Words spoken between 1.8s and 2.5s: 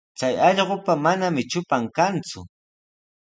kanku.